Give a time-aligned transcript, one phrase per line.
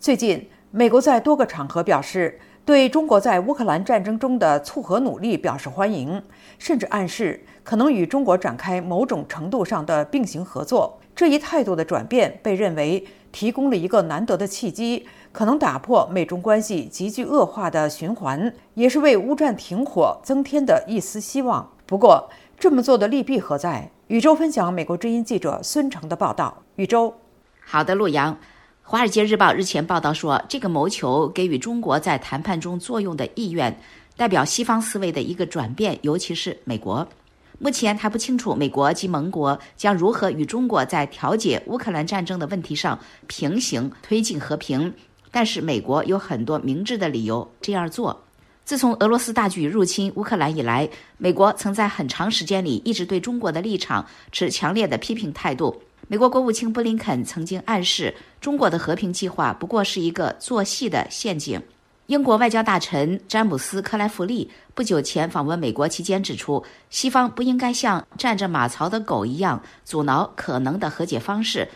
[0.00, 6.22] 最近，美国在多个场合表示对中国在乌克兰战争中的促和努力表示欢迎，
[6.58, 10.98] 甚至暗示可能与中国展开某种程度上的并行合作。
[11.14, 21.70] 这一态度的转变被认为提供了一个难得的契机，可能打破美中关系急剧恶化的循环，也是为乌战停火增添的一丝希望。
[21.84, 23.90] 不过，这么做的利弊何在？
[24.06, 26.62] 宇宙分享美国之音记者孙成的报道。
[26.76, 27.12] 宇宙，
[27.66, 28.32] 好的，陆阳。
[28.90, 33.80] 《华尔街日报》日前报道说，这个谋求给予中国在谈判中作用的意愿，
[34.16, 37.06] 代表西方思维的一个转变，尤其是美国。
[37.60, 42.98] 目前还不清楚美国及盟国将如何与中国在调解乌克兰战争的问题上
[43.28, 44.92] 平行推进和平，
[45.30, 48.24] 但是美国有很多明智的理由这样做。
[48.64, 55.80] 自从俄罗斯大举入侵乌克兰以来，美国曾在很长时间里一直对中国的立场持强烈的批评态度。
[56.10, 61.62] 美国国务卿布林肯曾经暗示，中国的和平计划不过是一个做戏的陷阱。
[62.06, 71.68] 英国外交大臣詹姆斯·克莱弗利不久前访问美国期间指出，西方不应该像站着马槽的狗一样阻挠可能的和解方式。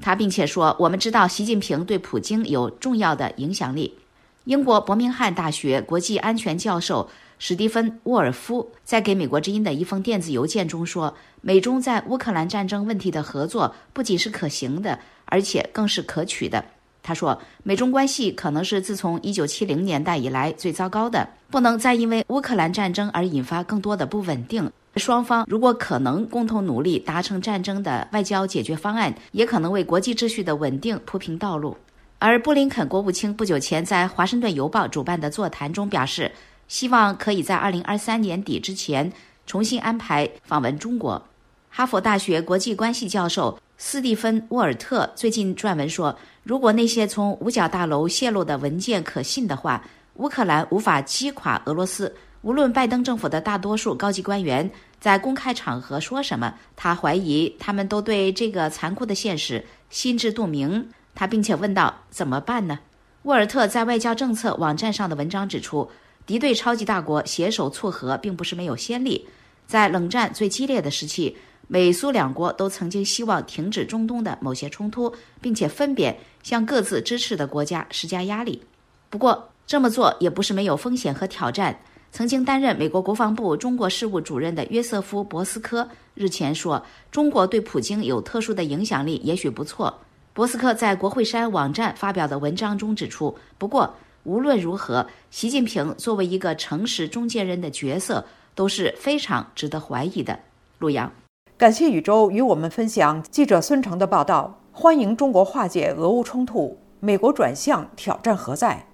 [0.00, 3.98] 他并且说：“我们知道习近平对普京有重要的影响力。”
[4.44, 7.10] 英国伯明翰大学国际安全教授。
[7.44, 11.12] 史蒂芬·沃尔夫在给美国之音的一封电子邮件中说
[11.42, 16.64] ：“美中在乌克兰战争问题的合作不仅是可行的，而且更是可取的。”
[17.02, 24.70] 他说：“美中关系可能是自从1970年代以来最糟糕的，不能再因为乌克兰战争而引发更多的不稳定。
[24.94, 31.76] 双方如果可能共同努力达成战争的外交解决方案，也可能为国际秩序的稳定铺平道路。”
[32.20, 36.30] 而布林肯国务卿不久前在《华盛顿邮报》主办的座谈中表示。
[36.72, 39.12] 希望可以在二零二三年底之前
[39.46, 41.22] 重新安排访问中国。
[41.68, 49.84] 哈佛大学国际关系教授斯蒂芬·沃尔特最近撰文说，如果那些从五角大楼泄露的文件可信的话，
[50.14, 52.14] 乌克兰无法击垮俄罗斯。
[52.40, 60.88] 无论拜登政府的大多数高级官员在公开场合说什么，他怀疑他们都对这个残酷的现实心知肚明。
[61.14, 62.78] 他并且问道：“怎么办呢？”
[63.24, 65.90] 沃尔特在外交政策网站上的文章指出。
[66.24, 69.26] 敌对超级大国携手撮合，并不是没有先例。
[69.66, 78.62] 在冷战最激烈的时期，美苏两国都曾经希望停止中东的某些冲突，并且分别向各自支持的国家施加压力。
[79.10, 81.78] 不过，这么做也不是没有风险和挑战。
[82.10, 89.98] 曾经担任美国国防部中国事务主任的约瑟夫·博斯科日前说：“中国对普京有特殊的影响力，也许不错。”
[90.34, 93.94] 博斯科在国会山网站发表的文章中指出：“不过。”
[94.24, 98.24] 无论如何，习近平作为一个诚实中间人的角色
[98.54, 100.38] 都是非常值得怀疑的。
[100.78, 101.12] 陆阳，
[101.56, 104.60] 感谢宇宙与我们分享记者孙成的报道。
[104.70, 108.86] 欢迎中国化解俄乌冲突，美国转向挑战何在？